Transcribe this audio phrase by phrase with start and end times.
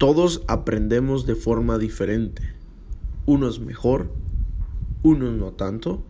[0.00, 2.54] Todos aprendemos de forma diferente.
[3.26, 4.10] Unos mejor,
[5.02, 6.02] unos no tanto,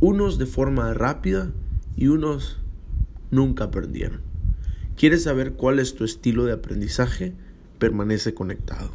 [0.00, 1.50] unos de forma rápida
[1.96, 2.58] y unos
[3.30, 4.20] nunca aprendieron.
[4.98, 7.32] ¿Quieres saber cuál es tu estilo de aprendizaje?
[7.78, 8.90] Permanece conectado.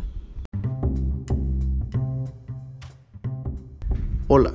[4.28, 4.54] Hola,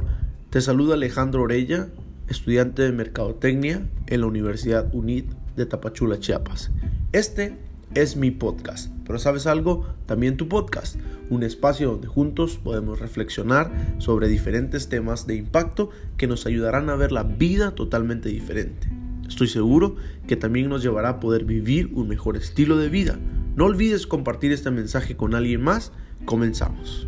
[0.50, 1.88] te saluda Alejandro Orella,
[2.28, 5.24] estudiante de Mercadotecnia en la Universidad UNID
[5.56, 6.70] de Tapachula, Chiapas.
[7.10, 9.86] Este es mi podcast, pero ¿sabes algo?
[10.06, 10.96] También tu podcast,
[11.30, 16.96] un espacio donde juntos podemos reflexionar sobre diferentes temas de impacto que nos ayudarán a
[16.96, 18.88] ver la vida totalmente diferente.
[19.28, 23.18] Estoy seguro que también nos llevará a poder vivir un mejor estilo de vida.
[23.56, 25.92] No olvides compartir este mensaje con alguien más.
[26.24, 27.06] Comenzamos.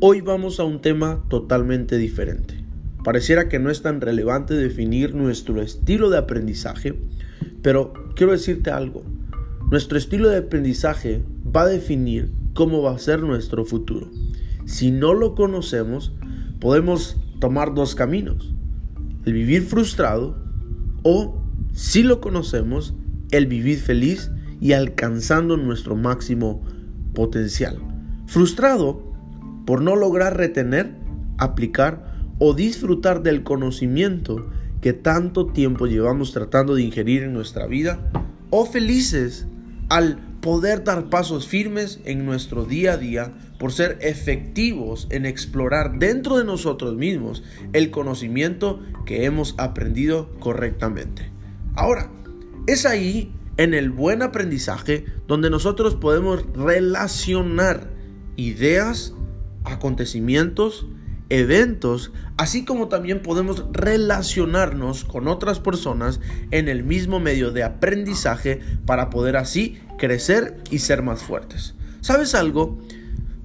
[0.00, 2.54] Hoy vamos a un tema totalmente diferente.
[3.04, 6.98] Pareciera que no es tan relevante definir nuestro estilo de aprendizaje,
[7.62, 9.04] pero quiero decirte algo.
[9.70, 14.10] Nuestro estilo de aprendizaje va a definir cómo va a ser nuestro futuro.
[14.66, 16.12] Si no lo conocemos,
[16.60, 18.52] podemos tomar dos caminos.
[19.24, 20.36] El vivir frustrado
[21.04, 21.40] o,
[21.72, 22.94] si lo conocemos,
[23.30, 26.62] el vivir feliz y alcanzando nuestro máximo
[27.14, 27.78] potencial.
[28.26, 29.13] Frustrado
[29.64, 30.94] por no lograr retener,
[31.38, 38.10] aplicar o disfrutar del conocimiento que tanto tiempo llevamos tratando de ingerir en nuestra vida,
[38.50, 39.46] o felices
[39.88, 45.98] al poder dar pasos firmes en nuestro día a día por ser efectivos en explorar
[45.98, 47.42] dentro de nosotros mismos
[47.72, 51.30] el conocimiento que hemos aprendido correctamente.
[51.76, 52.10] Ahora,
[52.66, 57.90] es ahí en el buen aprendizaje donde nosotros podemos relacionar
[58.36, 59.14] ideas
[59.64, 60.86] acontecimientos,
[61.30, 66.20] eventos, así como también podemos relacionarnos con otras personas
[66.50, 71.74] en el mismo medio de aprendizaje para poder así crecer y ser más fuertes.
[72.00, 72.78] ¿Sabes algo?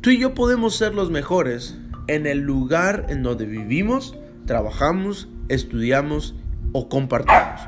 [0.02, 1.78] Tú y yo podemos ser los mejores
[2.08, 4.16] en el lugar en donde vivimos,
[4.46, 6.35] trabajamos, estudiamos
[6.74, 7.62] o compartimos.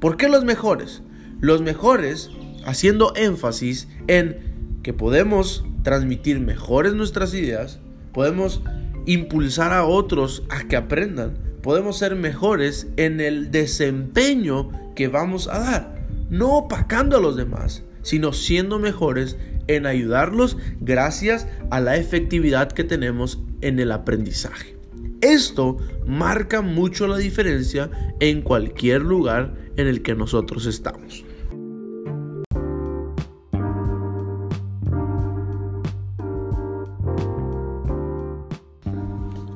[0.00, 1.02] ¿Por qué los mejores?
[1.40, 2.30] Los mejores
[2.64, 7.80] haciendo énfasis en que podemos transmitir mejores nuestras ideas,
[8.16, 8.62] podemos
[9.04, 15.58] impulsar a otros a que aprendan, podemos ser mejores en el desempeño que vamos a
[15.58, 22.72] dar, no opacando a los demás, sino siendo mejores en ayudarlos gracias a la efectividad
[22.72, 24.78] que tenemos en el aprendizaje.
[25.20, 31.25] Esto marca mucho la diferencia en cualquier lugar en el que nosotros estamos.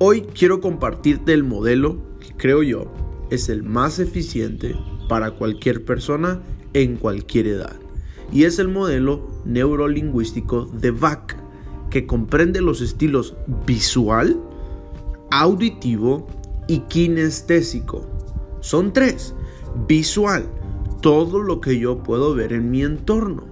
[0.03, 2.87] Hoy quiero compartirte el modelo que creo yo
[3.28, 4.75] es el más eficiente
[5.11, 6.41] para cualquier persona
[6.72, 7.77] en cualquier edad.
[8.33, 11.37] Y es el modelo neurolingüístico de VAC,
[11.91, 14.41] que comprende los estilos visual,
[15.31, 16.27] auditivo
[16.66, 18.06] y kinestésico.
[18.60, 19.34] Son tres.
[19.87, 20.47] Visual,
[21.03, 23.44] todo lo que yo puedo ver en mi entorno.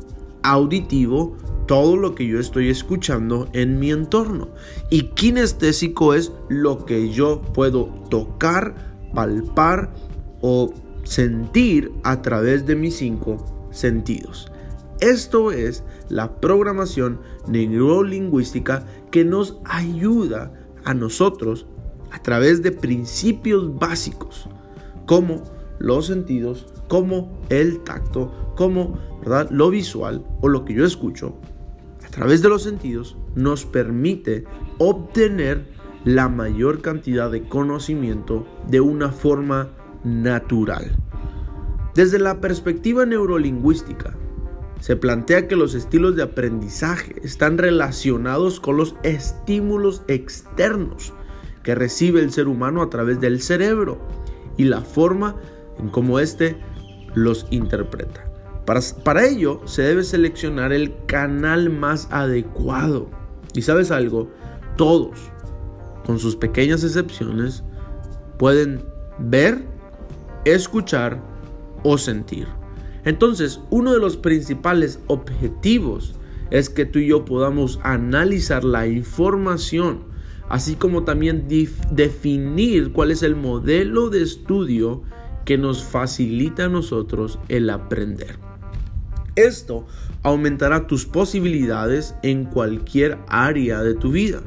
[0.42, 1.36] Auditivo,
[1.68, 4.48] todo lo que yo estoy escuchando en mi entorno.
[4.90, 8.74] Y kinestésico es lo que yo puedo tocar,
[9.14, 9.92] palpar
[10.40, 10.72] o
[11.04, 14.50] sentir a través de mis cinco sentidos.
[15.00, 20.52] Esto es la programación neurolingüística que nos ayuda
[20.84, 21.66] a nosotros
[22.10, 24.48] a través de principios básicos
[25.04, 25.42] como
[25.78, 29.50] los sentidos, como el tacto, como ¿verdad?
[29.50, 31.36] lo visual o lo que yo escucho,
[32.18, 34.44] través de los sentidos nos permite
[34.78, 35.68] obtener
[36.04, 39.68] la mayor cantidad de conocimiento de una forma
[40.02, 40.96] natural.
[41.94, 44.16] Desde la perspectiva neurolingüística,
[44.80, 51.12] se plantea que los estilos de aprendizaje están relacionados con los estímulos externos
[51.62, 54.00] que recibe el ser humano a través del cerebro
[54.56, 55.36] y la forma
[55.78, 56.58] en cómo éste
[57.14, 58.27] los interpreta.
[59.02, 63.08] Para, ello se debe seleccionar el canal más adecuado.
[63.54, 64.28] Y sabes algo,
[64.76, 65.16] todos,
[66.04, 67.64] con sus pequeñas excepciones,
[68.38, 68.82] pueden
[69.18, 69.64] ver,
[70.44, 71.18] escuchar
[71.82, 72.46] o sentir.
[73.06, 76.14] Entonces, uno de los principales objetivos
[76.50, 80.00] es que tú y yo podamos analizar la información,
[80.50, 81.48] así como también
[81.90, 85.04] definir cuál es el modelo de estudio
[85.46, 88.47] que nos facilita a nosotros el aprender.
[89.38, 89.86] Esto
[90.24, 94.40] aumentará tus posibilidades en cualquier área de tu vida,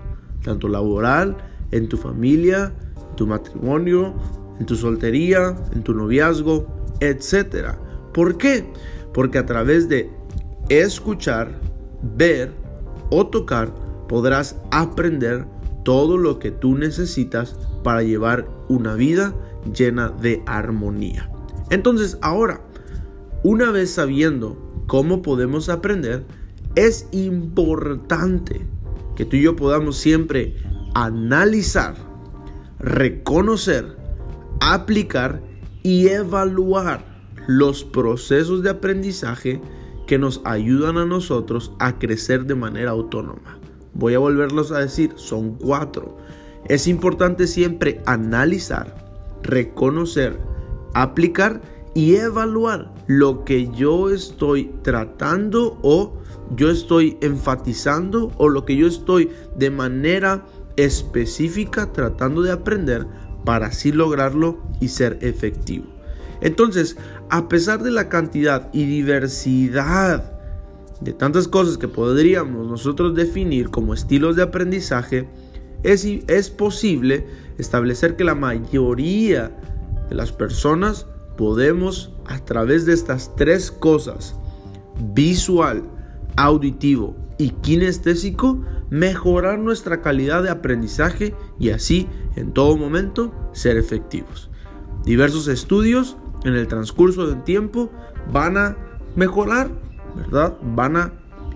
[0.43, 1.37] tanto laboral,
[1.71, 2.73] en tu familia,
[3.15, 4.13] tu matrimonio,
[4.59, 6.67] en tu soltería, en tu noviazgo,
[6.99, 7.75] etc.
[8.13, 8.65] ¿Por qué?
[9.13, 10.09] Porque a través de
[10.67, 11.57] escuchar,
[12.17, 12.51] ver
[13.11, 13.73] o tocar
[14.09, 15.45] podrás aprender
[15.85, 19.33] todo lo que tú necesitas para llevar una vida
[19.73, 21.31] llena de armonía.
[21.69, 22.59] Entonces ahora,
[23.43, 26.23] una vez sabiendo cómo podemos aprender,
[26.75, 28.61] es importante
[29.15, 30.55] que tú y yo podamos siempre
[30.93, 31.95] analizar,
[32.79, 33.97] reconocer,
[34.59, 35.41] aplicar
[35.83, 37.05] y evaluar
[37.47, 39.61] los procesos de aprendizaje
[40.07, 43.59] que nos ayudan a nosotros a crecer de manera autónoma.
[43.93, 46.17] Voy a volverlos a decir, son cuatro.
[46.65, 48.95] Es importante siempre analizar,
[49.43, 50.37] reconocer,
[50.93, 51.61] aplicar
[51.93, 56.17] y evaluar lo que yo estoy tratando o
[56.55, 60.45] yo estoy enfatizando o lo que yo estoy de manera
[60.77, 63.05] específica tratando de aprender
[63.45, 65.85] para así lograrlo y ser efectivo.
[66.41, 66.97] Entonces,
[67.29, 70.39] a pesar de la cantidad y diversidad
[70.99, 75.27] de tantas cosas que podríamos nosotros definir como estilos de aprendizaje,
[75.83, 77.27] es, es posible
[77.57, 79.51] establecer que la mayoría
[80.09, 81.07] de las personas
[81.41, 84.35] podemos a través de estas tres cosas,
[85.15, 85.81] visual,
[86.35, 94.51] auditivo y kinestésico, mejorar nuestra calidad de aprendizaje y así en todo momento ser efectivos.
[95.03, 97.89] Diversos estudios en el transcurso del tiempo
[98.31, 98.77] van a
[99.15, 99.71] mejorar,
[100.15, 100.59] ¿verdad?
[100.61, 101.13] Van a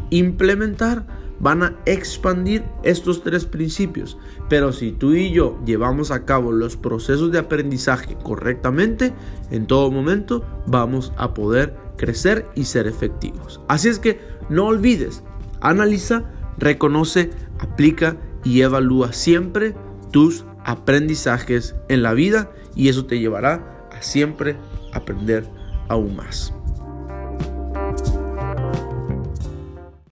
[0.10, 1.06] implementar,
[1.40, 4.18] van a expandir estos tres principios.
[4.50, 9.14] Pero si tú y yo llevamos a cabo los procesos de aprendizaje correctamente,
[9.52, 13.62] en todo momento vamos a poder crecer y ser efectivos.
[13.68, 15.24] Así es que no olvides,
[15.62, 16.26] analiza,
[16.58, 19.76] reconoce, aplica y evalúa siempre
[20.12, 24.58] tus aprendizajes en la vida y eso te llevará a siempre
[24.94, 25.48] aprender
[25.88, 26.55] aún más.